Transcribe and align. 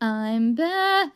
I'm 0.00 0.54
back. 0.54 1.10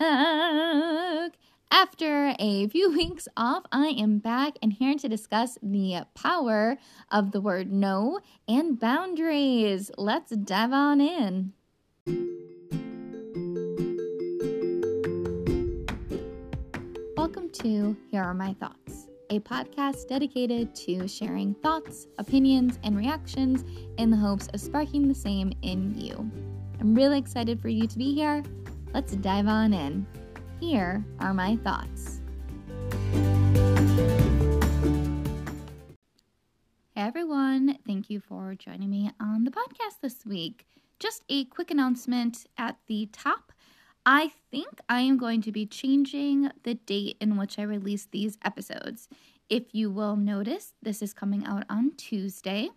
After 1.70 2.34
a 2.36 2.66
few 2.66 2.90
weeks 2.96 3.28
off, 3.36 3.62
I 3.70 3.94
am 3.96 4.18
back 4.18 4.54
and 4.60 4.72
here 4.72 4.96
to 4.96 5.08
discuss 5.08 5.56
the 5.62 6.04
power 6.16 6.78
of 7.08 7.30
the 7.30 7.40
word 7.40 7.70
no 7.70 8.18
and 8.48 8.80
boundaries. 8.80 9.92
Let's 9.96 10.34
dive 10.34 10.72
on 10.72 11.00
in. 11.00 11.52
Welcome 17.16 17.50
to 17.50 17.96
Here 18.10 18.24
Are 18.24 18.34
My 18.34 18.52
Thoughts, 18.54 19.06
a 19.30 19.38
podcast 19.38 20.08
dedicated 20.08 20.74
to 20.74 21.06
sharing 21.06 21.54
thoughts, 21.54 22.08
opinions, 22.18 22.80
and 22.82 22.96
reactions 22.96 23.64
in 23.98 24.10
the 24.10 24.16
hopes 24.16 24.48
of 24.48 24.60
sparking 24.60 25.06
the 25.06 25.14
same 25.14 25.52
in 25.62 25.94
you. 25.96 26.28
I'm 26.80 26.96
really 26.96 27.18
excited 27.18 27.60
for 27.60 27.68
you 27.68 27.86
to 27.86 27.96
be 27.96 28.12
here 28.12 28.42
Let's 28.94 29.14
dive 29.16 29.48
on 29.48 29.72
in. 29.72 30.06
Here 30.60 31.02
are 31.18 31.32
my 31.32 31.56
thoughts. 31.56 32.20
Hey 36.94 37.00
everyone, 37.00 37.78
thank 37.86 38.10
you 38.10 38.20
for 38.20 38.54
joining 38.54 38.90
me 38.90 39.10
on 39.18 39.44
the 39.44 39.50
podcast 39.50 40.02
this 40.02 40.26
week. 40.26 40.66
Just 40.98 41.22
a 41.30 41.46
quick 41.46 41.70
announcement 41.70 42.44
at 42.58 42.76
the 42.86 43.08
top. 43.12 43.52
I 44.04 44.30
think 44.50 44.80
I 44.90 45.00
am 45.00 45.16
going 45.16 45.40
to 45.42 45.52
be 45.52 45.64
changing 45.64 46.50
the 46.62 46.74
date 46.74 47.16
in 47.18 47.38
which 47.38 47.58
I 47.58 47.62
release 47.62 48.06
these 48.10 48.36
episodes. 48.44 49.08
If 49.48 49.74
you 49.74 49.90
will 49.90 50.16
notice, 50.16 50.74
this 50.82 51.00
is 51.00 51.14
coming 51.14 51.46
out 51.46 51.64
on 51.70 51.92
Tuesday. 51.96 52.68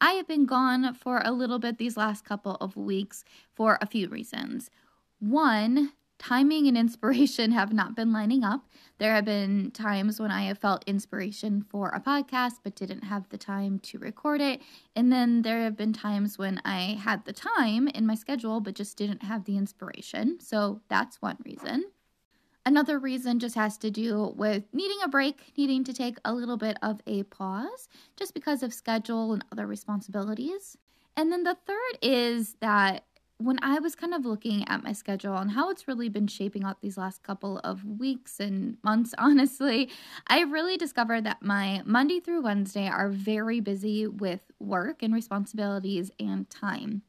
I 0.00 0.12
have 0.12 0.26
been 0.26 0.46
gone 0.46 0.94
for 0.94 1.20
a 1.22 1.30
little 1.30 1.58
bit 1.58 1.76
these 1.76 1.98
last 1.98 2.24
couple 2.24 2.56
of 2.56 2.74
weeks 2.74 3.22
for 3.52 3.76
a 3.82 3.86
few 3.86 4.08
reasons. 4.08 4.70
One, 5.22 5.92
timing 6.18 6.66
and 6.66 6.76
inspiration 6.76 7.52
have 7.52 7.72
not 7.72 7.94
been 7.94 8.12
lining 8.12 8.42
up. 8.42 8.68
There 8.98 9.14
have 9.14 9.24
been 9.24 9.70
times 9.70 10.18
when 10.18 10.32
I 10.32 10.42
have 10.46 10.58
felt 10.58 10.82
inspiration 10.84 11.62
for 11.62 11.90
a 11.90 12.00
podcast 12.00 12.54
but 12.64 12.74
didn't 12.74 13.04
have 13.04 13.28
the 13.28 13.38
time 13.38 13.78
to 13.84 14.00
record 14.00 14.40
it. 14.40 14.60
And 14.96 15.12
then 15.12 15.42
there 15.42 15.62
have 15.62 15.76
been 15.76 15.92
times 15.92 16.38
when 16.38 16.60
I 16.64 16.98
had 17.00 17.24
the 17.24 17.32
time 17.32 17.86
in 17.86 18.04
my 18.04 18.16
schedule 18.16 18.60
but 18.60 18.74
just 18.74 18.96
didn't 18.96 19.22
have 19.22 19.44
the 19.44 19.56
inspiration. 19.56 20.40
So 20.40 20.80
that's 20.88 21.22
one 21.22 21.36
reason. 21.44 21.84
Another 22.66 22.98
reason 22.98 23.38
just 23.38 23.54
has 23.54 23.78
to 23.78 23.92
do 23.92 24.34
with 24.36 24.64
needing 24.72 24.98
a 25.04 25.08
break, 25.08 25.52
needing 25.56 25.84
to 25.84 25.92
take 25.92 26.18
a 26.24 26.34
little 26.34 26.56
bit 26.56 26.78
of 26.82 27.00
a 27.06 27.22
pause 27.22 27.88
just 28.16 28.34
because 28.34 28.64
of 28.64 28.74
schedule 28.74 29.34
and 29.34 29.44
other 29.52 29.68
responsibilities. 29.68 30.76
And 31.16 31.30
then 31.30 31.44
the 31.44 31.56
third 31.64 31.98
is 32.02 32.56
that 32.60 33.04
when 33.44 33.58
I 33.62 33.78
was 33.78 33.94
kind 33.94 34.14
of 34.14 34.24
looking 34.24 34.66
at 34.68 34.82
my 34.82 34.92
schedule 34.92 35.36
and 35.36 35.50
how 35.50 35.70
it's 35.70 35.88
really 35.88 36.08
been 36.08 36.26
shaping 36.26 36.64
up 36.64 36.80
these 36.80 36.96
last 36.96 37.22
couple 37.22 37.58
of 37.58 37.84
weeks 37.84 38.40
and 38.40 38.78
months, 38.82 39.14
honestly, 39.18 39.90
I 40.26 40.40
really 40.42 40.76
discovered 40.76 41.24
that 41.24 41.42
my 41.42 41.82
Monday 41.84 42.20
through 42.20 42.42
Wednesday 42.42 42.88
are 42.88 43.08
very 43.08 43.60
busy 43.60 44.06
with 44.06 44.40
work 44.58 45.02
and 45.02 45.12
responsibilities 45.14 46.10
and 46.18 46.48
time. 46.48 47.02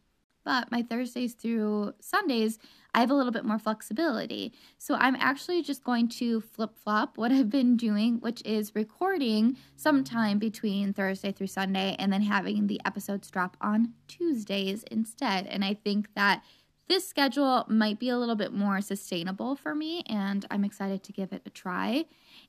But 0.43 0.71
my 0.71 0.81
Thursdays 0.81 1.33
through 1.33 1.93
Sundays, 1.99 2.59
I 2.93 2.99
have 2.99 3.11
a 3.11 3.15
little 3.15 3.31
bit 3.31 3.45
more 3.45 3.59
flexibility. 3.59 4.53
So 4.77 4.95
I'm 4.95 5.15
actually 5.15 5.63
just 5.63 5.83
going 5.83 6.09
to 6.09 6.41
flip 6.41 6.77
flop 6.77 7.17
what 7.17 7.31
I've 7.31 7.49
been 7.49 7.77
doing, 7.77 8.17
which 8.19 8.41
is 8.45 8.75
recording 8.75 9.57
sometime 9.75 10.39
between 10.39 10.93
Thursday 10.93 11.31
through 11.31 11.47
Sunday 11.47 11.95
and 11.97 12.11
then 12.11 12.21
having 12.21 12.67
the 12.67 12.81
episodes 12.85 13.31
drop 13.31 13.57
on 13.61 13.93
Tuesdays 14.07 14.83
instead. 14.91 15.47
And 15.47 15.63
I 15.63 15.73
think 15.73 16.13
that 16.15 16.43
this 16.89 17.07
schedule 17.07 17.65
might 17.69 17.97
be 17.97 18.09
a 18.09 18.17
little 18.17 18.35
bit 18.35 18.51
more 18.51 18.81
sustainable 18.81 19.55
for 19.55 19.73
me, 19.73 20.03
and 20.07 20.45
I'm 20.51 20.65
excited 20.65 21.01
to 21.03 21.13
give 21.13 21.31
it 21.31 21.41
a 21.45 21.49
try. 21.49 22.05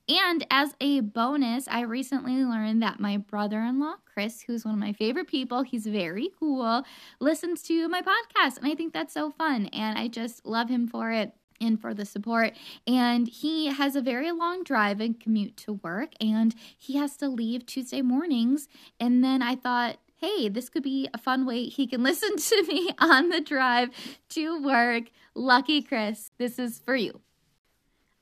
And 0.07 0.45
as 0.51 0.75
a 0.79 0.99
bonus, 0.99 1.67
I 1.67 1.81
recently 1.81 2.43
learned 2.45 2.81
that 2.83 2.99
my 2.99 3.17
brother 3.17 3.61
in 3.61 3.79
law, 3.79 3.95
Chris, 4.05 4.41
who's 4.41 4.63
one 4.63 4.75
of 4.75 4.79
my 4.79 4.93
favorite 4.93 5.27
people, 5.27 5.63
he's 5.63 5.87
very 5.87 6.29
cool, 6.39 6.83
listens 7.19 7.63
to 7.63 7.87
my 7.89 8.01
podcast. 8.01 8.57
And 8.57 8.67
I 8.67 8.75
think 8.75 8.93
that's 8.93 9.13
so 9.13 9.31
fun. 9.31 9.65
And 9.67 9.97
I 9.97 10.07
just 10.07 10.45
love 10.45 10.69
him 10.69 10.87
for 10.87 11.11
it 11.11 11.33
and 11.59 11.81
for 11.81 11.93
the 11.93 12.05
support. 12.05 12.53
And 12.85 13.27
he 13.27 13.67
has 13.67 13.95
a 13.95 14.01
very 14.01 14.31
long 14.31 14.63
drive 14.63 14.99
and 14.99 15.19
commute 15.19 15.57
to 15.57 15.73
work, 15.73 16.11
and 16.21 16.53
he 16.77 16.97
has 16.97 17.17
to 17.17 17.27
leave 17.27 17.65
Tuesday 17.65 18.01
mornings. 18.01 18.67
And 18.99 19.23
then 19.23 19.41
I 19.41 19.55
thought, 19.55 19.97
hey, 20.17 20.49
this 20.49 20.69
could 20.69 20.83
be 20.83 21.09
a 21.13 21.17
fun 21.17 21.45
way 21.45 21.65
he 21.65 21.87
can 21.87 22.03
listen 22.03 22.37
to 22.37 22.63
me 22.67 22.91
on 22.99 23.29
the 23.29 23.41
drive 23.41 23.89
to 24.29 24.61
work. 24.61 25.05
Lucky 25.33 25.81
Chris, 25.81 26.31
this 26.37 26.59
is 26.59 26.79
for 26.79 26.95
you. 26.95 27.21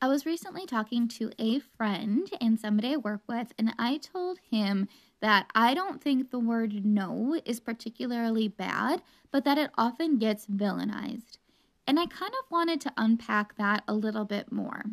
I 0.03 0.07
was 0.07 0.25
recently 0.25 0.65
talking 0.65 1.07
to 1.07 1.31
a 1.39 1.59
friend 1.59 2.29
and 2.41 2.59
somebody 2.59 2.91
I 2.91 2.97
work 2.97 3.21
with, 3.25 3.53
and 3.57 3.73
I 3.79 3.95
told 3.95 4.37
him 4.51 4.89
that 5.21 5.49
I 5.55 5.73
don't 5.73 6.01
think 6.03 6.29
the 6.29 6.39
word 6.39 6.83
no 6.83 7.39
is 7.45 7.61
particularly 7.61 8.49
bad, 8.49 9.01
but 9.31 9.45
that 9.45 9.57
it 9.57 9.71
often 9.77 10.17
gets 10.17 10.45
villainized. 10.45 11.37
And 11.87 12.01
I 12.01 12.07
kind 12.07 12.33
of 12.33 12.51
wanted 12.51 12.81
to 12.81 12.91
unpack 12.97 13.55
that 13.55 13.85
a 13.87 13.93
little 13.93 14.25
bit 14.25 14.51
more. 14.51 14.83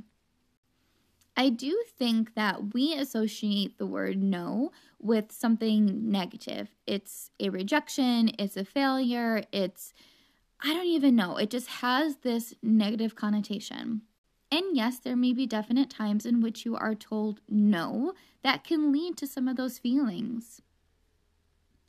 I 1.36 1.48
do 1.48 1.82
think 1.98 2.36
that 2.36 2.72
we 2.72 2.94
associate 2.94 3.78
the 3.78 3.86
word 3.86 4.22
no 4.22 4.70
with 5.00 5.32
something 5.32 6.08
negative. 6.08 6.68
It's 6.86 7.32
a 7.40 7.48
rejection, 7.48 8.30
it's 8.38 8.56
a 8.56 8.64
failure, 8.64 9.42
it's, 9.50 9.92
I 10.62 10.72
don't 10.72 10.86
even 10.86 11.16
know, 11.16 11.36
it 11.36 11.50
just 11.50 11.66
has 11.66 12.18
this 12.18 12.54
negative 12.62 13.16
connotation. 13.16 14.02
And 14.52 14.76
yes, 14.76 14.98
there 14.98 15.16
may 15.16 15.32
be 15.32 15.46
definite 15.46 15.90
times 15.90 16.26
in 16.26 16.40
which 16.40 16.64
you 16.64 16.76
are 16.76 16.94
told 16.94 17.40
no 17.48 18.14
that 18.42 18.64
can 18.64 18.92
lead 18.92 19.16
to 19.18 19.26
some 19.26 19.46
of 19.46 19.56
those 19.56 19.78
feelings. 19.78 20.60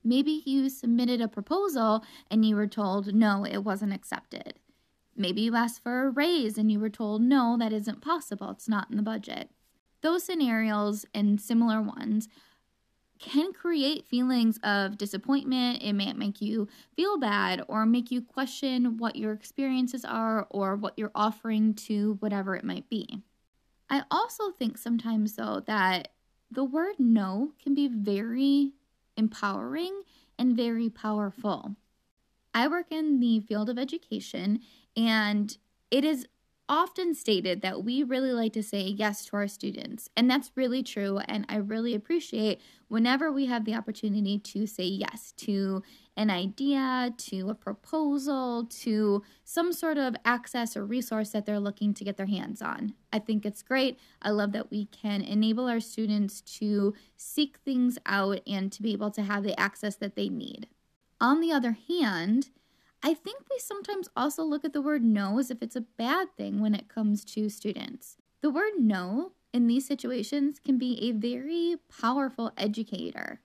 Maybe 0.04 0.44
you 0.46 0.70
submitted 0.70 1.22
a 1.22 1.28
proposal 1.28 2.04
and 2.30 2.46
you 2.46 2.56
were 2.56 2.68
told 2.68 3.14
no, 3.14 3.46
it 3.46 3.60
wasn't 3.60 3.94
accepted. 3.94 4.56
Maybe 5.16 5.42
you 5.42 5.56
asked 5.56 5.84
for 5.84 6.08
a 6.08 6.10
raise 6.10 6.58
and 6.58 6.72
you 6.72 6.80
were 6.80 6.90
told, 6.90 7.22
no, 7.22 7.56
that 7.60 7.74
isn't 7.74 8.02
possible, 8.02 8.50
it's 8.52 8.70
not 8.70 8.90
in 8.90 8.98
the 8.98 9.04
budget. 9.04 9.50
Those 10.02 10.24
scenarios 10.24 11.06
and 11.14 11.40
similar 11.40 11.82
ones 11.82 12.28
can 13.22 13.54
create 13.54 14.06
feelings 14.06 14.60
of 14.64 14.98
disappointment. 14.98 15.82
It 15.82 15.94
may 15.94 16.12
make 16.14 16.42
you 16.42 16.68
feel 16.96 17.18
bad 17.18 17.64
or 17.68 17.86
make 17.86 18.12
you 18.12 18.22
question 18.22 18.98
what 18.98 19.16
your 19.16 19.32
experiences 19.32 20.04
are 20.04 20.48
or 20.50 20.76
what 20.76 20.98
you're 20.98 21.12
offering 21.14 21.74
to 21.76 22.18
whatever 22.20 22.56
it 22.56 22.66
might 22.66 22.90
be. 22.90 23.22
I 23.90 24.04
also 24.10 24.52
think 24.52 24.78
sometimes, 24.78 25.36
though, 25.36 25.62
that 25.68 26.10
the 26.50 26.64
word 26.64 26.96
no 26.98 27.52
can 27.62 27.76
be 27.76 27.88
very 27.88 28.74
empowering 29.16 30.02
and 30.38 30.58
very 30.58 30.90
powerful. 30.90 31.76
I 32.54 32.68
work 32.68 32.88
in 32.90 33.20
the 33.20 33.40
field 33.42 33.70
of 33.70 33.78
education 33.78 34.60
and 34.98 35.56
it 35.90 36.04
is 36.04 36.28
often 36.72 37.14
stated 37.14 37.62
that 37.62 37.84
we 37.84 38.02
really 38.02 38.32
like 38.32 38.54
to 38.54 38.64
say 38.64 38.80
yes 38.80 39.26
to 39.26 39.36
our 39.36 39.48
students. 39.48 40.10
And 40.16 40.32
that's 40.32 40.54
really 40.56 40.82
true. 40.82 41.18
And 41.28 41.46
I 41.50 41.58
really 41.58 41.94
appreciate 41.94 42.62
whenever 42.88 43.30
we 43.30 43.48
have 43.48 43.66
the 43.66 43.76
opportunity 43.76 44.40
to 44.40 44.66
say 44.66 44.86
yes 44.86 45.34
to 45.34 45.84
an 46.16 46.30
idea, 46.30 47.14
to 47.18 47.50
a 47.50 47.56
proposal, 47.56 48.68
to 48.68 49.22
some 49.44 49.74
sort 49.74 49.98
of 49.98 50.16
access 50.24 50.78
or 50.78 50.86
resource 50.86 51.32
that 51.32 51.46
they're 51.46 51.60
looking 51.60 51.94
to 51.94 52.06
get 52.06 52.16
their 52.16 52.26
hands 52.26 52.62
on. 52.62 52.94
I 53.12 53.20
think 53.20 53.46
it's 53.46 53.62
great. 53.62 54.00
I 54.22 54.30
love 54.30 54.54
that 54.54 54.72
we 54.72 54.86
can 54.86 55.22
enable 55.22 55.68
our 55.68 55.82
students 55.82 56.40
to 56.60 56.94
seek 57.18 57.58
things 57.66 57.98
out 58.06 58.40
and 58.48 58.72
to 58.72 58.82
be 58.82 58.94
able 58.94 59.12
to 59.12 59.24
have 59.24 59.44
the 59.44 59.60
access 59.60 59.98
that 59.98 60.16
they 60.16 60.30
need. 60.30 60.68
On 61.20 61.42
the 61.42 61.52
other 61.52 61.78
hand, 61.90 62.50
I 63.04 63.14
think 63.16 63.44
we 63.50 63.58
sometimes 63.58 64.10
also 64.16 64.44
look 64.44 64.64
at 64.64 64.74
the 64.74 64.82
word 64.82 65.04
no 65.04 65.40
as 65.40 65.50
if 65.50 65.62
it's 65.62 65.76
a 65.76 65.82
bad 65.82 66.36
thing 66.38 66.60
when 66.60 66.76
it 66.76 66.88
comes 66.88 67.26
to 67.26 67.50
students. 67.50 68.18
The 68.42 68.52
word 68.52 68.74
no 68.78 69.32
in 69.54 69.68
these 69.68 69.88
situations 69.88 70.60
can 70.64 70.78
be 70.78 71.02
a 71.02 71.12
very 71.12 71.78
powerful 72.00 72.52
educator. 72.58 73.42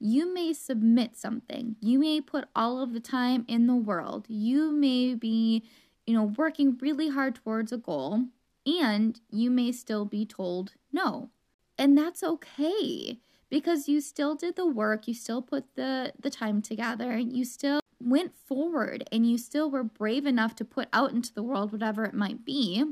You 0.00 0.34
may 0.34 0.52
submit 0.52 1.16
something. 1.16 1.76
You 1.80 2.00
may 2.00 2.20
put 2.20 2.48
all 2.56 2.82
of 2.82 2.92
the 2.92 3.00
time 3.00 3.44
in 3.46 3.68
the 3.68 3.76
world. 3.76 4.26
You 4.28 4.72
may 4.72 5.14
be, 5.14 5.62
you 6.04 6.14
know, 6.14 6.24
working 6.24 6.76
really 6.80 7.10
hard 7.10 7.36
towards 7.36 7.70
a 7.70 7.76
goal 7.76 8.24
and 8.66 9.20
you 9.30 9.50
may 9.50 9.70
still 9.70 10.04
be 10.04 10.26
told 10.26 10.72
no. 10.92 11.30
And 11.78 11.96
that's 11.96 12.24
okay 12.24 13.20
because 13.48 13.88
you 13.88 14.00
still 14.00 14.34
did 14.34 14.56
the 14.56 14.66
work, 14.66 15.06
you 15.06 15.14
still 15.14 15.42
put 15.42 15.76
the 15.76 16.12
the 16.18 16.30
time 16.30 16.60
together, 16.60 17.16
you 17.16 17.44
still 17.44 17.81
went 18.04 18.34
forward 18.36 19.04
and 19.12 19.28
you 19.28 19.38
still 19.38 19.70
were 19.70 19.84
brave 19.84 20.26
enough 20.26 20.54
to 20.56 20.64
put 20.64 20.88
out 20.92 21.12
into 21.12 21.32
the 21.32 21.42
world 21.42 21.72
whatever 21.72 22.04
it 22.04 22.14
might 22.14 22.44
be. 22.44 22.84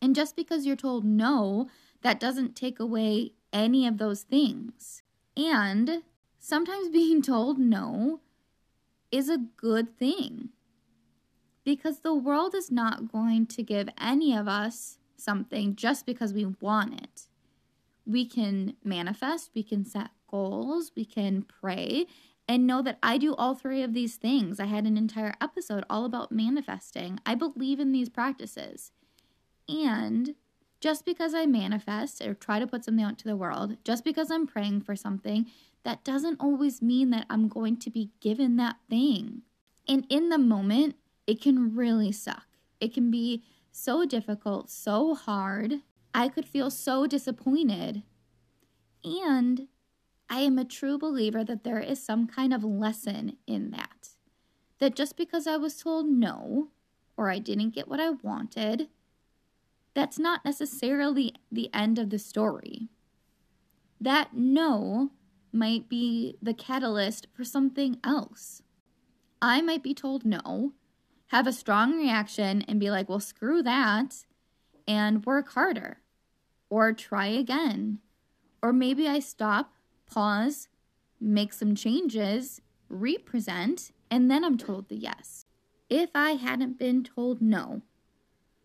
And 0.00 0.14
just 0.14 0.36
because 0.36 0.66
you're 0.66 0.76
told 0.76 1.04
no, 1.04 1.68
that 2.02 2.20
doesn't 2.20 2.56
take 2.56 2.78
away 2.80 3.32
any 3.52 3.86
of 3.86 3.98
those 3.98 4.22
things. 4.22 5.02
And 5.36 6.02
sometimes 6.38 6.88
being 6.92 7.22
told 7.22 7.58
no 7.58 8.20
is 9.10 9.28
a 9.28 9.38
good 9.56 9.98
thing. 9.98 10.50
because 11.64 12.00
the 12.00 12.14
world 12.14 12.54
is 12.54 12.70
not 12.70 13.12
going 13.12 13.46
to 13.46 13.62
give 13.62 13.88
any 14.00 14.34
of 14.34 14.48
us 14.48 14.98
something 15.16 15.76
just 15.76 16.06
because 16.06 16.32
we 16.32 16.46
want 16.60 16.94
it. 17.02 17.26
We 18.06 18.24
can 18.24 18.74
manifest, 18.82 19.50
we 19.54 19.62
can 19.62 19.84
set 19.84 20.10
goals, 20.30 20.92
we 20.96 21.04
can 21.04 21.42
pray, 21.42 22.06
and 22.48 22.66
know 22.66 22.80
that 22.82 22.98
I 23.02 23.18
do 23.18 23.34
all 23.34 23.54
three 23.54 23.82
of 23.82 23.92
these 23.92 24.16
things. 24.16 24.58
I 24.58 24.64
had 24.64 24.86
an 24.86 24.96
entire 24.96 25.34
episode 25.40 25.84
all 25.90 26.04
about 26.04 26.32
manifesting. 26.32 27.20
I 27.26 27.34
believe 27.34 27.78
in 27.78 27.92
these 27.92 28.08
practices. 28.08 28.90
And 29.68 30.34
just 30.80 31.04
because 31.04 31.34
I 31.34 31.44
manifest 31.44 32.22
or 32.22 32.32
try 32.34 32.58
to 32.58 32.66
put 32.66 32.84
something 32.84 33.04
out 33.04 33.18
to 33.18 33.24
the 33.24 33.36
world, 33.36 33.76
just 33.84 34.02
because 34.04 34.30
I'm 34.30 34.46
praying 34.46 34.80
for 34.80 34.96
something, 34.96 35.46
that 35.84 36.04
doesn't 36.04 36.40
always 36.40 36.80
mean 36.80 37.10
that 37.10 37.26
I'm 37.28 37.48
going 37.48 37.76
to 37.78 37.90
be 37.90 38.10
given 38.20 38.56
that 38.56 38.76
thing. 38.88 39.42
And 39.86 40.06
in 40.08 40.30
the 40.30 40.38
moment, 40.38 40.96
it 41.26 41.42
can 41.42 41.74
really 41.74 42.12
suck. 42.12 42.46
It 42.80 42.94
can 42.94 43.10
be 43.10 43.42
so 43.70 44.06
difficult, 44.06 44.70
so 44.70 45.14
hard. 45.14 45.80
I 46.14 46.28
could 46.28 46.46
feel 46.46 46.70
so 46.70 47.06
disappointed. 47.06 48.02
And 49.04 49.68
I 50.30 50.40
am 50.40 50.58
a 50.58 50.64
true 50.64 50.98
believer 50.98 51.42
that 51.44 51.64
there 51.64 51.80
is 51.80 52.04
some 52.04 52.26
kind 52.26 52.52
of 52.52 52.62
lesson 52.64 53.36
in 53.46 53.70
that. 53.70 54.10
That 54.78 54.94
just 54.94 55.16
because 55.16 55.46
I 55.46 55.56
was 55.56 55.76
told 55.76 56.06
no, 56.06 56.68
or 57.16 57.30
I 57.30 57.38
didn't 57.38 57.74
get 57.74 57.88
what 57.88 58.00
I 58.00 58.10
wanted, 58.10 58.88
that's 59.94 60.18
not 60.18 60.44
necessarily 60.44 61.34
the 61.50 61.70
end 61.74 61.98
of 61.98 62.10
the 62.10 62.18
story. 62.18 62.88
That 64.00 64.36
no 64.36 65.10
might 65.52 65.88
be 65.88 66.36
the 66.40 66.54
catalyst 66.54 67.26
for 67.32 67.42
something 67.42 67.98
else. 68.04 68.62
I 69.40 69.60
might 69.62 69.82
be 69.82 69.94
told 69.94 70.24
no, 70.24 70.74
have 71.28 71.46
a 71.46 71.52
strong 71.52 71.96
reaction, 71.96 72.62
and 72.68 72.78
be 72.78 72.90
like, 72.90 73.08
well, 73.08 73.20
screw 73.20 73.62
that, 73.62 74.24
and 74.86 75.26
work 75.26 75.50
harder, 75.50 75.98
or 76.70 76.92
try 76.92 77.26
again. 77.26 77.98
Or 78.62 78.72
maybe 78.72 79.08
I 79.08 79.18
stop, 79.18 79.74
pause, 80.08 80.68
make 81.20 81.52
some 81.52 81.74
changes, 81.74 82.60
represent, 82.88 83.92
and 84.10 84.30
then 84.30 84.44
I'm 84.44 84.58
told 84.58 84.88
the 84.88 84.96
yes. 84.96 85.46
If 85.88 86.10
I 86.14 86.32
hadn't 86.32 86.78
been 86.78 87.02
told 87.04 87.40
no, 87.40 87.82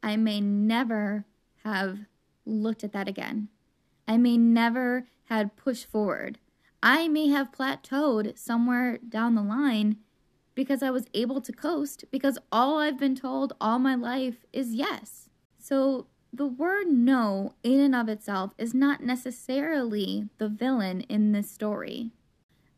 I 0.02 0.18
may 0.18 0.42
never 0.42 1.26
have 1.64 2.00
looked 2.46 2.84
at 2.84 2.92
that 2.94 3.08
again. 3.08 3.50
I 4.08 4.18
may 4.18 4.38
never 4.38 5.08
had 5.26 5.56
pushed 5.56 5.90
forward. 5.90 6.40
I 6.82 7.08
may 7.08 7.30
have 7.30 7.52
plateaued 7.52 8.38
somewhere 8.38 9.00
down 9.08 9.36
the 9.36 9.42
line 9.42 9.98
because 10.56 10.84
I 10.84 10.92
was 10.92 11.08
able 11.14 11.42
to 11.42 11.54
coast 11.54 12.06
because 12.12 12.38
all 12.52 12.80
I've 12.80 13.00
been 13.00 13.16
told 13.16 13.54
all 13.62 13.80
my 13.80 13.96
life 13.96 14.46
is 14.52 14.74
yes. 14.74 15.30
So 15.58 16.08
the 16.36 16.48
word 16.48 16.88
no 16.88 17.54
in 17.62 17.80
and 17.80 17.94
of 17.94 18.10
itself 18.10 18.54
is 18.58 18.74
not 18.74 19.04
necessarily 19.04 20.30
the 20.40 20.50
villain 20.50 21.02
in 21.02 21.32
this 21.32 21.52
story. 21.52 22.10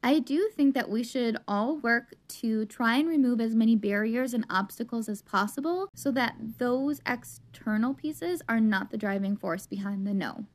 I 0.04 0.20
do 0.20 0.50
think 0.54 0.76
that 0.76 0.90
we 0.90 1.04
should 1.04 1.38
all 1.48 1.78
work 1.78 2.14
to 2.28 2.66
try 2.66 2.98
and 2.98 3.08
remove 3.08 3.40
as 3.40 3.56
many 3.56 3.78
barriers 3.78 4.34
and 4.34 4.46
obstacles 4.50 5.08
as 5.08 5.22
possible 5.22 5.88
so 5.96 6.12
that 6.12 6.36
those 6.58 7.02
external 7.08 7.94
pieces 7.94 8.42
are 8.50 8.60
not 8.60 8.92
the 8.92 8.98
driving 8.98 9.38
force 9.38 9.66
behind 9.66 10.06
the 10.06 10.14
no. 10.14 10.46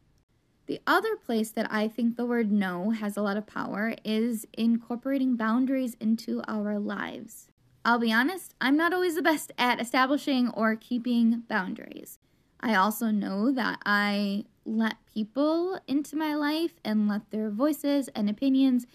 The 0.67 0.81
other 0.87 1.17
place 1.17 1.51
that 1.53 1.67
I 1.73 1.89
think 1.89 2.17
the 2.17 2.27
word 2.27 2.53
no 2.53 2.91
has 2.91 3.17
a 3.17 3.23
lot 3.23 3.39
of 3.39 3.47
power 3.47 3.95
is 4.05 4.47
incorporating 4.53 5.37
boundaries 5.37 5.97
into 5.99 6.43
our 6.47 6.79
lives. 6.79 7.49
I'll 7.85 7.99
be 7.99 8.13
honest, 8.13 8.55
I'm 8.61 8.77
not 8.77 8.93
always 8.93 9.15
the 9.15 9.23
best 9.23 9.53
at 9.57 9.81
establishing 9.81 10.51
or 10.51 10.77
keeping 10.77 11.45
boundaries. 11.49 12.19
I 12.61 12.75
also 12.75 13.07
know 13.07 13.53
that 13.53 13.79
I 13.87 14.45
let 14.65 14.97
people 15.13 15.81
into 15.87 16.17
my 16.17 16.35
life 16.35 16.75
and 16.85 17.09
let 17.09 17.31
their 17.31 17.51
voices 17.51 18.09
and 18.09 18.29
opinions 18.29 18.87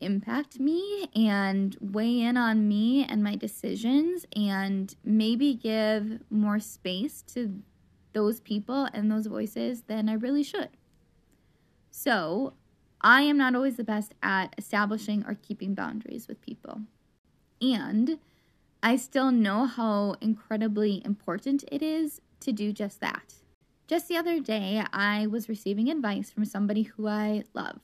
impact 0.00 0.60
me 0.60 1.08
and 1.14 1.76
weigh 1.80 2.20
in 2.20 2.36
on 2.36 2.68
me 2.68 3.04
and 3.04 3.22
my 3.22 3.34
decisions 3.34 4.24
and 4.36 4.94
maybe 5.04 5.54
give 5.54 6.20
more 6.30 6.60
space 6.60 7.22
to 7.22 7.60
those 8.12 8.40
people 8.40 8.88
and 8.92 9.10
those 9.10 9.26
voices 9.26 9.82
than 9.82 10.08
I 10.08 10.14
really 10.14 10.44
should. 10.44 10.70
So, 11.90 12.54
I 13.00 13.22
am 13.22 13.36
not 13.36 13.54
always 13.54 13.76
the 13.76 13.84
best 13.84 14.14
at 14.22 14.54
establishing 14.58 15.24
or 15.26 15.34
keeping 15.34 15.74
boundaries 15.74 16.26
with 16.26 16.40
people. 16.40 16.82
And 17.60 18.18
I 18.82 18.96
still 18.96 19.30
know 19.30 19.66
how 19.66 20.14
incredibly 20.20 21.02
important 21.04 21.64
it 21.70 21.82
is 21.82 22.20
to 22.40 22.52
do 22.52 22.72
just 22.72 23.00
that. 23.00 23.34
Just 23.86 24.08
the 24.08 24.16
other 24.16 24.40
day, 24.40 24.84
I 24.92 25.26
was 25.26 25.48
receiving 25.48 25.88
advice 25.88 26.30
from 26.30 26.44
somebody 26.44 26.82
who 26.82 27.08
I 27.08 27.44
love. 27.54 27.80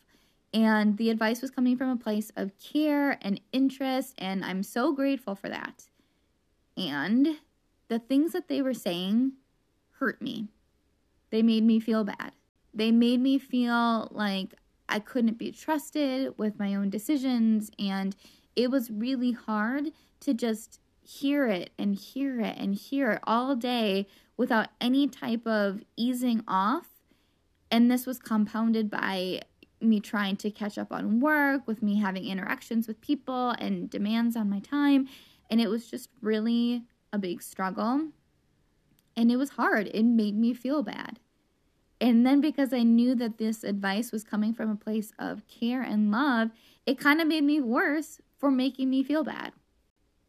And 0.52 0.98
the 0.98 1.10
advice 1.10 1.42
was 1.42 1.50
coming 1.50 1.76
from 1.76 1.88
a 1.88 1.96
place 1.96 2.30
of 2.36 2.56
care 2.58 3.18
and 3.22 3.40
interest, 3.52 4.14
and 4.18 4.44
I'm 4.44 4.62
so 4.62 4.92
grateful 4.92 5.34
for 5.34 5.48
that. 5.48 5.84
And 6.76 7.38
the 7.88 7.98
things 7.98 8.32
that 8.32 8.48
they 8.48 8.62
were 8.62 8.74
saying 8.74 9.32
hurt 9.98 10.20
me. 10.20 10.48
They 11.30 11.42
made 11.42 11.64
me 11.64 11.80
feel 11.80 12.04
bad. 12.04 12.32
They 12.72 12.92
made 12.92 13.20
me 13.20 13.38
feel 13.38 14.08
like 14.10 14.54
I 14.88 14.98
couldn't 14.98 15.38
be 15.38 15.50
trusted 15.50 16.34
with 16.36 16.58
my 16.58 16.74
own 16.74 16.90
decisions. 16.90 17.70
And 17.78 18.14
it 18.54 18.70
was 18.70 18.90
really 18.90 19.32
hard 19.32 19.90
to 20.20 20.34
just 20.34 20.78
hear 21.04 21.46
it 21.46 21.70
and 21.78 21.94
hear 21.94 22.40
it 22.40 22.56
and 22.58 22.74
hear 22.74 23.12
it 23.12 23.20
all 23.24 23.54
day 23.54 24.06
without 24.36 24.68
any 24.80 25.06
type 25.06 25.46
of 25.46 25.82
easing 25.96 26.42
off. 26.48 26.86
And 27.70 27.90
this 27.90 28.06
was 28.06 28.18
compounded 28.18 28.90
by 28.90 29.42
me 29.80 30.00
trying 30.00 30.36
to 30.36 30.50
catch 30.50 30.78
up 30.78 30.92
on 30.92 31.20
work, 31.20 31.66
with 31.66 31.82
me 31.82 31.96
having 31.96 32.24
interactions 32.24 32.88
with 32.88 33.00
people 33.00 33.50
and 33.50 33.90
demands 33.90 34.36
on 34.36 34.48
my 34.48 34.60
time. 34.60 35.08
And 35.50 35.60
it 35.60 35.68
was 35.68 35.90
just 35.90 36.08
really 36.20 36.84
a 37.12 37.18
big 37.18 37.42
struggle. 37.42 38.08
And 39.16 39.30
it 39.30 39.36
was 39.36 39.50
hard. 39.50 39.88
It 39.92 40.04
made 40.04 40.36
me 40.36 40.54
feel 40.54 40.82
bad. 40.82 41.20
And 42.00 42.26
then 42.26 42.40
because 42.40 42.72
I 42.72 42.82
knew 42.82 43.14
that 43.14 43.38
this 43.38 43.62
advice 43.62 44.10
was 44.10 44.24
coming 44.24 44.52
from 44.52 44.70
a 44.70 44.76
place 44.76 45.12
of 45.18 45.46
care 45.46 45.82
and 45.82 46.10
love, 46.10 46.50
it 46.86 46.98
kind 46.98 47.20
of 47.20 47.28
made 47.28 47.44
me 47.44 47.60
worse 47.60 48.20
for 48.36 48.50
making 48.50 48.90
me 48.90 49.02
feel 49.02 49.24
bad. 49.24 49.52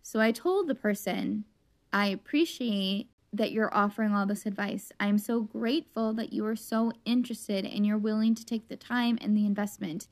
So 0.07 0.19
I 0.19 0.31
told 0.31 0.67
the 0.67 0.75
person, 0.75 1.45
I 1.91 2.05
appreciate 2.09 3.09
that 3.33 3.51
you're 3.51 3.75
offering 3.75 4.13
all 4.13 4.27
this 4.27 4.45
advice. 4.45 4.91
I'm 4.99 5.17
so 5.17 5.41
grateful 5.41 6.13
that 6.13 6.31
you 6.31 6.45
are 6.45 6.55
so 6.55 6.91
interested 7.05 7.65
and 7.65 7.87
you're 7.87 7.97
willing 7.97 8.35
to 8.35 8.45
take 8.45 8.67
the 8.67 8.75
time 8.75 9.17
and 9.19 9.35
the 9.35 9.47
investment. 9.47 10.07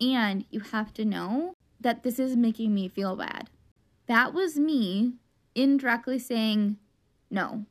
And 0.00 0.46
you 0.50 0.58
have 0.58 0.92
to 0.94 1.04
know 1.04 1.54
that 1.80 2.02
this 2.02 2.18
is 2.18 2.34
making 2.34 2.74
me 2.74 2.88
feel 2.88 3.14
bad. 3.14 3.50
That 4.08 4.34
was 4.34 4.58
me 4.58 5.12
indirectly 5.54 6.18
saying, 6.18 6.78
no, 7.30 7.66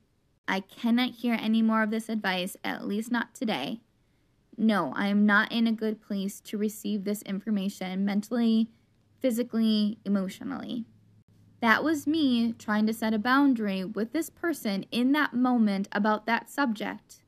I 0.48 0.62
cannot 0.62 1.10
hear 1.10 1.34
any 1.34 1.62
more 1.62 1.84
of 1.84 1.92
this 1.92 2.08
advice, 2.08 2.56
at 2.64 2.88
least 2.88 3.12
not 3.12 3.36
today. 3.36 3.82
No, 4.58 4.94
I 4.96 5.10
am 5.10 5.26
not 5.26 5.52
in 5.52 5.68
a 5.68 5.74
good 5.74 6.02
place 6.02 6.40
to 6.40 6.58
receive 6.58 7.04
this 7.04 7.22
information 7.24 8.06
mentally, 8.06 8.70
physically, 9.20 9.98
emotionally. 10.06 10.86
That 11.62 11.84
was 11.84 12.08
me 12.08 12.54
trying 12.54 12.88
to 12.88 12.94
set 12.94 13.14
a 13.14 13.20
boundary 13.20 13.84
with 13.84 14.14
this 14.14 14.30
person 14.30 14.86
in 14.92 15.12
that 15.12 15.34
moment 15.34 15.90
about 15.92 16.26
that 16.26 16.50
subject. 16.50 17.22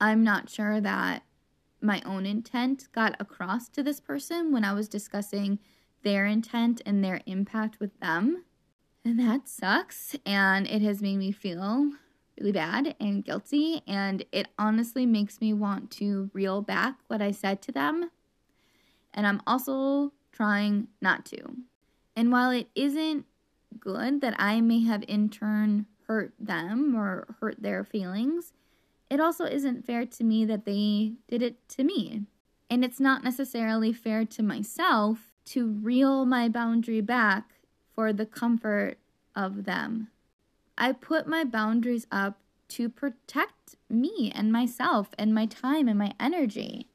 I'm 0.00 0.24
not 0.24 0.48
sure 0.48 0.80
that 0.80 1.22
my 1.80 2.00
own 2.06 2.24
intent 2.24 2.88
got 2.92 3.14
across 3.20 3.68
to 3.68 3.82
this 3.82 4.00
person 4.00 4.52
when 4.52 4.64
I 4.64 4.72
was 4.72 4.88
discussing 4.88 5.58
their 6.02 6.24
intent 6.24 6.80
and 6.86 7.04
their 7.04 7.20
impact 7.26 7.78
with 7.78 7.98
them. 8.00 8.44
And 9.04 9.20
that 9.20 9.48
sucks. 9.48 10.16
And 10.24 10.66
it 10.66 10.80
has 10.80 11.02
made 11.02 11.18
me 11.18 11.30
feel 11.30 11.90
really 12.38 12.52
bad 12.52 12.96
and 12.98 13.22
guilty. 13.22 13.82
And 13.86 14.24
it 14.32 14.48
honestly 14.58 15.04
makes 15.04 15.42
me 15.42 15.52
want 15.52 15.90
to 15.92 16.30
reel 16.32 16.62
back 16.62 16.96
what 17.08 17.20
I 17.20 17.32
said 17.32 17.60
to 17.62 17.72
them. 17.72 18.10
And 19.12 19.26
I'm 19.26 19.42
also 19.46 20.12
trying 20.32 20.88
not 21.02 21.26
to. 21.26 21.56
And 22.16 22.32
while 22.32 22.50
it 22.50 22.68
isn't 22.74 23.26
good 23.80 24.20
that 24.20 24.34
I 24.38 24.60
may 24.60 24.80
have 24.84 25.04
in 25.08 25.28
turn 25.28 25.86
hurt 26.06 26.34
them 26.38 26.94
or 26.94 27.36
hurt 27.40 27.62
their 27.62 27.84
feelings, 27.84 28.52
it 29.10 29.20
also 29.20 29.44
isn't 29.44 29.86
fair 29.86 30.06
to 30.06 30.24
me 30.24 30.44
that 30.44 30.64
they 30.64 31.14
did 31.28 31.42
it 31.42 31.68
to 31.70 31.84
me. 31.84 32.22
And 32.70 32.84
it's 32.84 33.00
not 33.00 33.22
necessarily 33.22 33.92
fair 33.92 34.24
to 34.24 34.42
myself 34.42 35.32
to 35.46 35.70
reel 35.70 36.24
my 36.24 36.48
boundary 36.48 37.00
back 37.00 37.50
for 37.94 38.12
the 38.12 38.26
comfort 38.26 38.96
of 39.36 39.64
them. 39.64 40.08
I 40.76 40.92
put 40.92 41.26
my 41.26 41.44
boundaries 41.44 42.06
up 42.10 42.38
to 42.68 42.88
protect 42.88 43.76
me 43.88 44.32
and 44.34 44.50
myself 44.50 45.10
and 45.18 45.34
my 45.34 45.46
time 45.46 45.86
and 45.86 45.98
my 45.98 46.12
energy. 46.18 46.88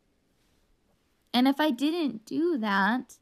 And 1.34 1.48
if 1.48 1.60
I 1.60 1.72
didn't 1.72 2.26
do 2.26 2.58
that, 2.58 3.20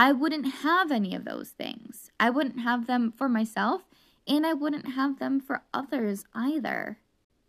I 0.00 0.12
wouldn't 0.12 0.46
have 0.46 0.90
any 0.90 1.14
of 1.14 1.26
those 1.26 1.50
things. 1.50 2.10
I 2.18 2.30
wouldn't 2.30 2.60
have 2.60 2.86
them 2.86 3.12
for 3.14 3.28
myself 3.28 3.82
and 4.26 4.46
I 4.46 4.54
wouldn't 4.54 4.94
have 4.94 5.18
them 5.18 5.40
for 5.40 5.62
others 5.74 6.24
either. 6.34 6.96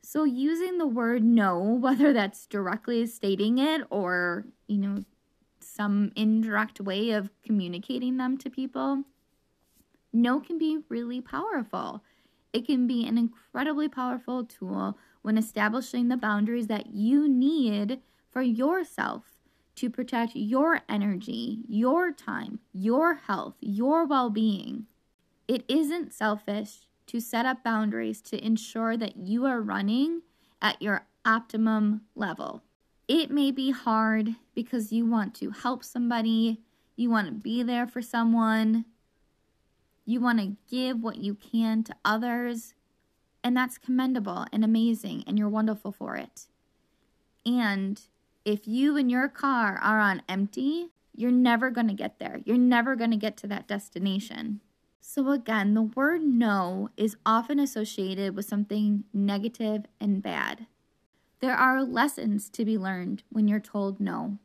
So, 0.02 0.26
using 0.26 0.78
the 0.78 0.86
word 0.86 1.24
no, 1.24 1.62
whether 1.82 2.12
that's 2.12 2.46
directly 2.48 3.06
stating 3.06 3.58
it 3.58 3.84
or, 3.90 4.48
you 4.68 4.80
know, 4.80 5.06
some 5.62 6.12
indirect 6.18 6.82
way 6.82 7.12
of 7.12 7.30
communicating 7.42 8.18
them 8.18 8.38
to 8.40 8.50
people, 8.50 9.06
no 10.12 10.42
can 10.42 10.58
be 10.58 10.80
really 10.90 11.22
powerful. 11.22 12.04
It 12.52 12.66
can 12.66 12.86
be 12.86 13.08
an 13.08 13.18
incredibly 13.18 13.88
powerful 13.88 14.44
tool 14.44 14.98
when 15.22 15.38
establishing 15.38 16.10
the 16.10 16.18
boundaries 16.18 16.68
that 16.68 16.88
you 16.88 17.30
need 17.30 18.02
for 18.30 18.42
yourself 18.42 19.31
to 19.76 19.90
protect 19.90 20.36
your 20.36 20.82
energy, 20.90 21.60
your 21.68 22.12
time, 22.12 22.60
your 22.74 23.16
health, 23.16 23.56
your 23.60 24.06
well 24.06 24.30
being. 24.30 24.86
It 25.48 25.64
isn't 25.68 26.14
selfish 26.14 26.88
to 27.08 27.20
set 27.20 27.46
up 27.46 27.64
boundaries 27.64 28.22
to 28.22 28.46
ensure 28.46 28.96
that 28.98 29.18
you 29.18 29.46
are 29.46 29.62
running 29.62 30.22
at 30.62 30.82
your 30.82 31.06
optimum 31.26 32.02
level. 32.16 32.64
It 33.08 33.32
may 33.32 33.52
be 33.52 33.72
hard 33.72 34.36
because 34.56 34.94
you 34.94 35.06
want 35.06 35.36
to 35.36 35.52
help 35.52 35.84
somebody, 35.84 36.62
you 36.96 37.10
want 37.10 37.28
to 37.28 37.34
be 37.34 37.64
there 37.64 37.88
for 37.88 38.02
someone, 38.02 38.86
you 40.06 40.22
want 40.22 40.40
to 40.40 40.56
give 40.70 41.02
what 41.02 41.18
you 41.18 41.36
can 41.36 41.84
to 41.84 41.96
others, 42.06 42.74
and 43.44 43.58
that's 43.58 43.78
commendable 43.78 44.46
and 44.54 44.64
amazing, 44.64 45.24
and 45.28 45.38
you're 45.38 45.50
wonderful 45.50 45.92
for 45.92 46.16
it. 46.16 46.48
And 47.46 48.00
if 48.46 48.68
you 48.68 48.98
and 48.98 49.12
your 49.12 49.28
car 49.28 49.78
are 49.82 50.00
on 50.00 50.24
empty, 50.28 50.90
you're 51.16 51.32
never 51.32 51.70
going 51.70 51.88
to 51.88 51.94
get 51.94 52.20
there. 52.20 52.42
You're 52.46 52.58
never 52.58 52.96
going 52.96 53.12
to 53.12 53.18
get 53.18 53.38
to 53.38 53.48
that 53.48 53.68
destination. 53.68 54.62
So, 55.00 55.30
again, 55.32 55.74
the 55.74 55.82
word 55.82 56.22
no 56.22 56.90
is 56.96 57.18
often 57.26 57.60
associated 57.60 58.36
with 58.36 58.46
something 58.46 59.04
negative 59.14 59.86
and 60.00 60.22
bad. 60.22 60.68
There 61.40 61.56
are 61.56 61.84
lessons 61.84 62.50
to 62.52 62.64
be 62.64 62.78
learned 62.78 63.24
when 63.32 63.48
you're 63.48 63.60
told 63.60 64.00
no. 64.00 64.38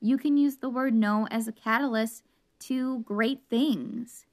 You 0.00 0.18
can 0.18 0.36
use 0.36 0.56
the 0.56 0.68
word 0.68 0.94
no 0.94 1.28
as 1.30 1.46
a 1.46 1.52
catalyst 1.52 2.24
to 2.60 3.00
great 3.00 3.42
things. 3.48 4.26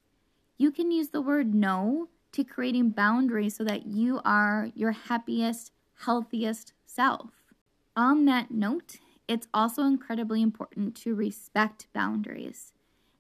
You 0.58 0.72
can 0.72 0.92
use 0.92 1.10
the 1.10 1.22
word 1.22 1.54
no 1.54 2.10
to 2.34 2.44
creating 2.44 2.90
boundaries 2.90 3.56
so 3.56 3.64
that 3.64 3.86
you 3.86 4.20
are 4.26 4.70
your 4.76 4.92
happiest, 4.92 5.72
healthiest 6.00 6.74
self. 6.86 7.41
On 7.96 8.26
that 8.26 8.52
note, 8.52 8.98
it's 9.28 9.48
also 9.54 9.84
incredibly 9.84 10.42
important 10.42 10.96
to 10.98 11.16
respect 11.16 11.88
boundaries. 11.94 12.74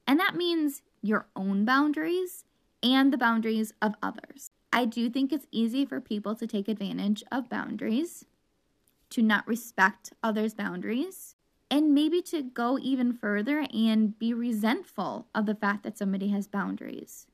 And 0.08 0.20
that 0.20 0.36
means 0.36 0.82
your 1.01 1.28
own 1.36 1.66
boundaries 1.66 2.46
and 2.82 3.12
the 3.12 3.18
boundaries 3.18 3.74
of 3.82 3.96
others. 4.01 4.51
I 4.74 4.86
do 4.86 5.10
think 5.10 5.32
it's 5.32 5.48
easy 5.51 5.86
for 5.86 6.00
people 6.00 6.36
to 6.36 6.48
take 6.48 6.68
advantage 6.68 7.24
of 7.32 7.50
boundaries, 7.50 8.25
to 9.10 9.22
not 9.22 9.48
respect 9.48 10.13
others' 10.24 10.54
boundaries, 10.54 11.36
and 11.70 11.94
maybe 11.94 12.22
to 12.24 12.42
go 12.42 12.78
even 12.80 13.13
further 13.13 13.66
and 13.74 14.18
be 14.18 14.34
resentful 14.34 15.28
of 15.36 15.46
the 15.46 15.56
fact 15.56 15.84
that 15.84 15.98
somebody 15.98 16.30
has 16.30 16.48
boundaries. 16.48 17.28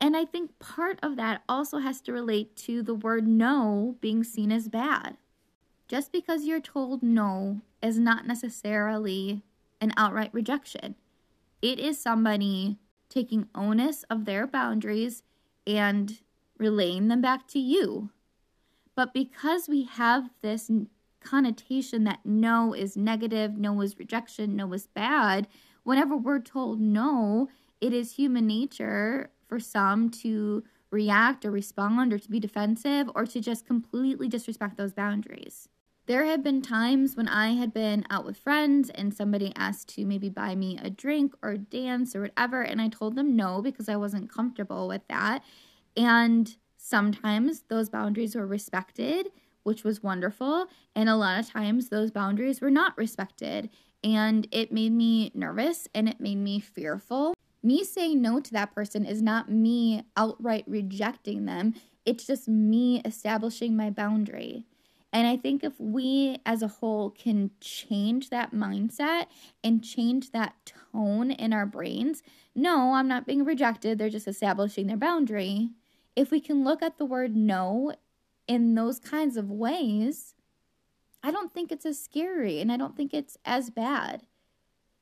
And 0.00 0.16
I 0.16 0.24
think 0.24 0.58
part 0.58 0.98
of 1.02 1.16
that 1.16 1.42
also 1.48 1.78
has 1.78 2.00
to 2.02 2.12
relate 2.12 2.56
to 2.56 2.82
the 2.82 2.94
word 2.94 3.26
no 3.26 3.96
being 4.00 4.24
seen 4.24 4.50
as 4.50 4.68
bad. 4.68 5.16
Just 5.90 6.12
because 6.12 6.44
you're 6.44 6.60
told 6.60 7.02
no 7.02 7.62
is 7.82 7.98
not 7.98 8.24
necessarily 8.24 9.42
an 9.80 9.92
outright 9.96 10.32
rejection. 10.32 10.94
It 11.60 11.80
is 11.80 12.00
somebody 12.00 12.78
taking 13.08 13.48
onus 13.56 14.04
of 14.04 14.24
their 14.24 14.46
boundaries 14.46 15.24
and 15.66 16.20
relaying 16.58 17.08
them 17.08 17.20
back 17.20 17.48
to 17.48 17.58
you. 17.58 18.10
But 18.94 19.12
because 19.12 19.68
we 19.68 19.82
have 19.82 20.30
this 20.42 20.70
connotation 21.18 22.04
that 22.04 22.20
no 22.24 22.72
is 22.72 22.96
negative, 22.96 23.58
no 23.58 23.80
is 23.80 23.98
rejection, 23.98 24.54
no 24.54 24.72
is 24.72 24.86
bad, 24.86 25.48
whenever 25.82 26.16
we're 26.16 26.38
told 26.38 26.80
no, 26.80 27.48
it 27.80 27.92
is 27.92 28.12
human 28.12 28.46
nature 28.46 29.32
for 29.48 29.58
some 29.58 30.08
to 30.08 30.62
react 30.92 31.44
or 31.44 31.50
respond 31.50 32.12
or 32.12 32.18
to 32.20 32.30
be 32.30 32.38
defensive 32.38 33.10
or 33.16 33.26
to 33.26 33.40
just 33.40 33.66
completely 33.66 34.28
disrespect 34.28 34.76
those 34.76 34.92
boundaries. 34.92 35.68
There 36.10 36.24
have 36.24 36.42
been 36.42 36.60
times 36.60 37.14
when 37.14 37.28
I 37.28 37.50
had 37.50 37.72
been 37.72 38.04
out 38.10 38.24
with 38.24 38.36
friends 38.36 38.90
and 38.90 39.14
somebody 39.14 39.52
asked 39.54 39.90
to 39.90 40.04
maybe 40.04 40.28
buy 40.28 40.56
me 40.56 40.76
a 40.82 40.90
drink 40.90 41.36
or 41.40 41.56
dance 41.56 42.16
or 42.16 42.22
whatever, 42.22 42.62
and 42.62 42.82
I 42.82 42.88
told 42.88 43.14
them 43.14 43.36
no 43.36 43.62
because 43.62 43.88
I 43.88 43.94
wasn't 43.94 44.28
comfortable 44.28 44.88
with 44.88 45.02
that. 45.08 45.44
And 45.96 46.56
sometimes 46.76 47.62
those 47.68 47.88
boundaries 47.88 48.34
were 48.34 48.44
respected, 48.44 49.28
which 49.62 49.84
was 49.84 50.02
wonderful. 50.02 50.66
And 50.96 51.08
a 51.08 51.14
lot 51.14 51.38
of 51.38 51.48
times 51.48 51.90
those 51.90 52.10
boundaries 52.10 52.60
were 52.60 52.72
not 52.72 52.98
respected. 52.98 53.70
And 54.02 54.48
it 54.50 54.72
made 54.72 54.90
me 54.90 55.30
nervous 55.32 55.86
and 55.94 56.08
it 56.08 56.18
made 56.18 56.38
me 56.38 56.58
fearful. 56.58 57.34
Me 57.62 57.84
saying 57.84 58.20
no 58.20 58.40
to 58.40 58.50
that 58.50 58.74
person 58.74 59.04
is 59.04 59.22
not 59.22 59.48
me 59.48 60.02
outright 60.16 60.64
rejecting 60.66 61.44
them, 61.44 61.72
it's 62.04 62.26
just 62.26 62.48
me 62.48 63.00
establishing 63.04 63.76
my 63.76 63.90
boundary. 63.90 64.66
And 65.12 65.26
I 65.26 65.36
think 65.36 65.64
if 65.64 65.72
we 65.78 66.38
as 66.46 66.62
a 66.62 66.68
whole 66.68 67.10
can 67.10 67.50
change 67.60 68.30
that 68.30 68.52
mindset 68.52 69.26
and 69.64 69.82
change 69.82 70.30
that 70.30 70.72
tone 70.92 71.32
in 71.32 71.52
our 71.52 71.66
brains, 71.66 72.22
no, 72.54 72.94
I'm 72.94 73.08
not 73.08 73.26
being 73.26 73.44
rejected, 73.44 73.98
they're 73.98 74.08
just 74.08 74.28
establishing 74.28 74.86
their 74.86 74.96
boundary. 74.96 75.70
If 76.14 76.30
we 76.30 76.40
can 76.40 76.62
look 76.62 76.82
at 76.82 76.98
the 76.98 77.04
word 77.04 77.34
no 77.34 77.94
in 78.46 78.74
those 78.74 79.00
kinds 79.00 79.36
of 79.36 79.50
ways, 79.50 80.34
I 81.22 81.30
don't 81.30 81.52
think 81.52 81.72
it's 81.72 81.86
as 81.86 82.00
scary 82.00 82.60
and 82.60 82.70
I 82.70 82.76
don't 82.76 82.96
think 82.96 83.12
it's 83.12 83.36
as 83.44 83.70
bad. 83.70 84.22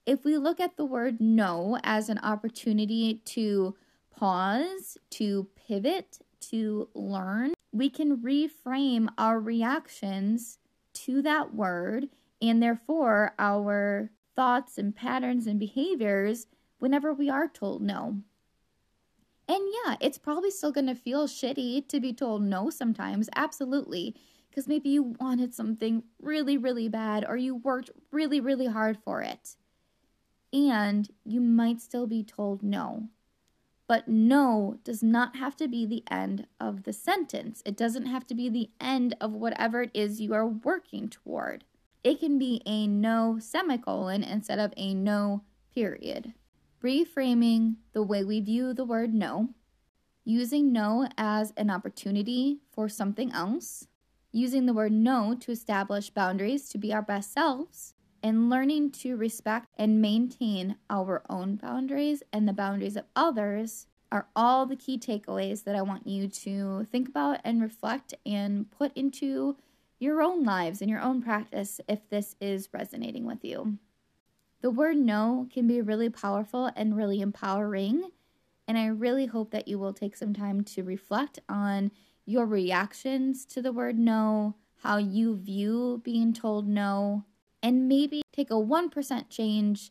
If 0.06 0.24
we 0.24 0.38
look 0.38 0.58
at 0.58 0.78
the 0.78 0.86
word 0.86 1.20
no 1.20 1.78
as 1.84 2.08
an 2.08 2.18
opportunity 2.18 3.20
to 3.26 3.76
pause, 4.10 4.96
to 5.10 5.48
pivot, 5.54 6.18
to 6.40 6.88
learn, 6.94 7.52
we 7.72 7.90
can 7.90 8.18
reframe 8.18 9.08
our 9.18 9.38
reactions 9.40 10.58
to 10.94 11.22
that 11.22 11.54
word 11.54 12.08
and 12.40 12.62
therefore 12.62 13.34
our 13.38 14.10
thoughts 14.34 14.78
and 14.78 14.94
patterns 14.94 15.46
and 15.46 15.58
behaviors 15.58 16.46
whenever 16.78 17.12
we 17.12 17.28
are 17.28 17.48
told 17.48 17.82
no. 17.82 18.18
And 19.48 19.60
yeah, 19.84 19.96
it's 20.00 20.18
probably 20.18 20.50
still 20.50 20.72
going 20.72 20.86
to 20.86 20.94
feel 20.94 21.26
shitty 21.26 21.88
to 21.88 22.00
be 22.00 22.12
told 22.12 22.42
no 22.42 22.68
sometimes, 22.68 23.30
absolutely. 23.34 24.14
Because 24.50 24.68
maybe 24.68 24.90
you 24.90 25.14
wanted 25.20 25.54
something 25.54 26.02
really, 26.20 26.58
really 26.58 26.88
bad 26.88 27.24
or 27.26 27.36
you 27.36 27.56
worked 27.56 27.90
really, 28.12 28.40
really 28.40 28.66
hard 28.66 28.98
for 28.98 29.22
it. 29.22 29.56
And 30.52 31.08
you 31.24 31.40
might 31.40 31.80
still 31.80 32.06
be 32.06 32.22
told 32.22 32.62
no. 32.62 33.08
But 33.88 34.06
no 34.06 34.78
does 34.84 35.02
not 35.02 35.36
have 35.36 35.56
to 35.56 35.66
be 35.66 35.86
the 35.86 36.04
end 36.10 36.46
of 36.60 36.84
the 36.84 36.92
sentence. 36.92 37.62
It 37.64 37.76
doesn't 37.76 38.06
have 38.06 38.26
to 38.28 38.34
be 38.34 38.48
the 38.48 38.70
end 38.80 39.16
of 39.18 39.32
whatever 39.32 39.82
it 39.82 39.90
is 39.94 40.20
you 40.20 40.34
are 40.34 40.46
working 40.46 41.08
toward. 41.08 41.64
It 42.04 42.20
can 42.20 42.38
be 42.38 42.62
a 42.66 42.86
no 42.86 43.38
semicolon 43.40 44.22
instead 44.22 44.58
of 44.58 44.74
a 44.76 44.94
no 44.94 45.42
period. 45.74 46.34
Reframing 46.84 47.76
the 47.92 48.02
way 48.02 48.22
we 48.22 48.40
view 48.40 48.74
the 48.74 48.84
word 48.84 49.14
no, 49.14 49.48
using 50.22 50.70
no 50.70 51.08
as 51.16 51.54
an 51.56 51.70
opportunity 51.70 52.60
for 52.70 52.88
something 52.90 53.32
else, 53.32 53.88
using 54.30 54.66
the 54.66 54.74
word 54.74 54.92
no 54.92 55.34
to 55.40 55.50
establish 55.50 56.10
boundaries 56.10 56.68
to 56.68 56.78
be 56.78 56.92
our 56.92 57.02
best 57.02 57.32
selves, 57.32 57.94
and 58.22 58.50
learning 58.50 58.90
to 58.90 59.16
respect 59.16 59.66
and 59.76 60.02
maintain 60.02 60.76
our 60.90 61.22
own 61.28 61.56
boundaries 61.56 62.22
and 62.32 62.48
the 62.48 62.52
boundaries 62.52 62.96
of 62.96 63.04
others 63.14 63.86
are 64.10 64.28
all 64.34 64.66
the 64.66 64.76
key 64.76 64.98
takeaways 64.98 65.64
that 65.64 65.74
I 65.74 65.82
want 65.82 66.06
you 66.06 66.28
to 66.28 66.86
think 66.90 67.08
about 67.08 67.40
and 67.44 67.60
reflect 67.60 68.14
and 68.24 68.70
put 68.70 68.96
into 68.96 69.56
your 69.98 70.22
own 70.22 70.44
lives 70.44 70.80
and 70.80 70.90
your 70.90 71.00
own 71.00 71.22
practice 71.22 71.80
if 71.88 72.08
this 72.08 72.34
is 72.40 72.68
resonating 72.72 73.26
with 73.26 73.44
you. 73.44 73.78
The 74.60 74.70
word 74.70 74.96
no 74.96 75.46
can 75.52 75.66
be 75.66 75.80
really 75.80 76.08
powerful 76.08 76.70
and 76.74 76.96
really 76.96 77.20
empowering. 77.20 78.10
And 78.66 78.76
I 78.76 78.86
really 78.86 79.26
hope 79.26 79.50
that 79.50 79.68
you 79.68 79.78
will 79.78 79.92
take 79.92 80.16
some 80.16 80.34
time 80.34 80.62
to 80.64 80.82
reflect 80.82 81.38
on 81.48 81.90
your 82.26 82.44
reactions 82.44 83.44
to 83.46 83.62
the 83.62 83.72
word 83.72 83.98
no, 83.98 84.56
how 84.82 84.98
you 84.98 85.36
view 85.36 86.00
being 86.04 86.32
told 86.32 86.68
no, 86.68 87.24
and 87.62 87.88
maybe 87.88 88.22
take 88.32 88.50
a 88.50 88.54
1% 88.54 89.28
change 89.28 89.90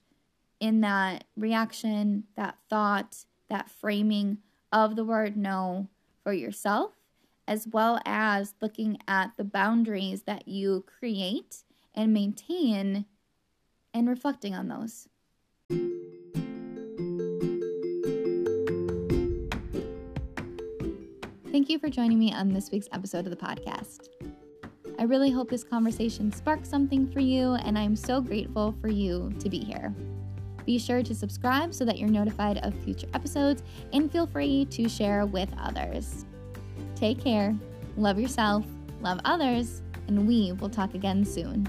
in 0.59 0.81
that 0.81 1.25
reaction, 1.35 2.23
that 2.35 2.57
thought, 2.69 3.25
that 3.49 3.69
framing 3.69 4.39
of 4.71 4.95
the 4.95 5.03
word 5.03 5.37
no 5.37 5.87
for 6.23 6.33
yourself, 6.33 6.93
as 7.47 7.67
well 7.67 7.99
as 8.05 8.55
looking 8.61 8.97
at 9.07 9.31
the 9.37 9.43
boundaries 9.43 10.23
that 10.23 10.47
you 10.47 10.83
create 10.99 11.63
and 11.93 12.13
maintain 12.13 13.05
and 13.93 14.09
reflecting 14.09 14.53
on 14.53 14.67
those. 14.67 15.07
thank 21.67 21.73
you 21.73 21.79
for 21.79 21.89
joining 21.89 22.17
me 22.17 22.31
on 22.31 22.53
this 22.53 22.71
week's 22.71 22.87
episode 22.93 23.25
of 23.25 23.31
the 23.31 23.35
podcast. 23.35 24.16
I 24.99 25.03
really 25.03 25.29
hope 25.29 25.49
this 25.49 25.63
conversation 25.63 26.31
sparks 26.31 26.69
something 26.69 27.07
for 27.11 27.19
you, 27.19 27.53
and 27.53 27.77
I'm 27.77 27.95
so 27.95 28.19
grateful 28.19 28.75
for 28.81 28.87
you 28.87 29.31
to 29.39 29.47
be 29.47 29.59
here. 29.59 29.93
Be 30.65 30.79
sure 30.79 31.03
to 31.03 31.13
subscribe 31.13 31.71
so 31.71 31.85
that 31.85 31.99
you're 31.99 32.09
notified 32.09 32.57
of 32.57 32.73
future 32.73 33.07
episodes, 33.13 33.61
and 33.93 34.11
feel 34.11 34.25
free 34.25 34.65
to 34.65 34.89
share 34.89 35.27
with 35.27 35.49
others. 35.59 36.25
Take 36.95 37.23
care, 37.23 37.55
love 37.95 38.19
yourself, 38.19 38.65
love 39.01 39.19
others, 39.23 39.83
and 40.07 40.27
we 40.27 40.53
will 40.53 40.69
talk 40.69 40.95
again 40.95 41.23
soon. 41.23 41.67